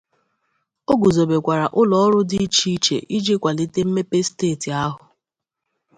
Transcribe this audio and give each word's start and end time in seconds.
O 0.91 0.93
guzobekwara 1.01 1.65
ụlọọrụ 1.79 2.19
dị 2.29 2.37
iche 2.45 2.67
iche 2.77 2.97
iji 3.17 3.33
kwalite 3.41 3.79
mmepe 3.85 4.17
steeti 4.27 4.69
ahụ 4.83 4.99